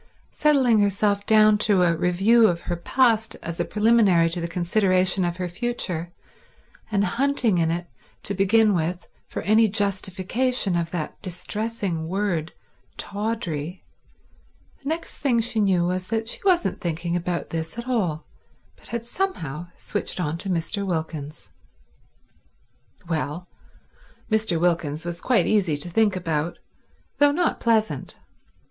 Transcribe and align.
Settling 0.31 0.79
herself 0.79 1.27
down 1.27 1.59
to 1.59 1.83
a 1.83 1.95
review 1.95 2.47
of 2.47 2.61
her 2.61 2.75
past 2.75 3.35
as 3.43 3.59
a 3.59 3.65
preliminary 3.65 4.27
to 4.31 4.41
the 4.41 4.47
consideration 4.47 5.23
of 5.23 5.37
her 5.37 5.47
future, 5.47 6.11
and 6.91 7.05
hunting 7.05 7.59
in 7.59 7.69
it 7.69 7.85
to 8.23 8.33
begin 8.33 8.73
with 8.73 9.07
for 9.27 9.43
any 9.43 9.67
justification 9.67 10.75
of 10.75 10.89
that 10.89 11.21
distressing 11.21 12.07
word 12.07 12.51
tawdry, 12.97 13.83
the 14.81 14.89
next 14.89 15.19
thing 15.19 15.39
she 15.39 15.59
knew 15.61 15.85
was 15.85 16.07
that 16.07 16.27
she 16.27 16.39
wasn't 16.43 16.81
thinking 16.81 17.15
about 17.15 17.51
this 17.51 17.77
at 17.77 17.87
all, 17.87 18.25
but 18.77 18.87
had 18.87 19.05
somehow 19.05 19.67
switched 19.77 20.19
on 20.19 20.35
to 20.35 20.49
Mr. 20.49 20.83
Wilkins. 20.83 21.51
Well, 23.07 23.47
Mr. 24.31 24.59
Wilkins 24.59 25.05
was 25.05 25.21
quite 25.21 25.45
easy 25.45 25.77
to 25.77 25.89
think 25.91 26.15
about, 26.15 26.57
though 27.19 27.31
not 27.31 27.59
pleasant. 27.59 28.17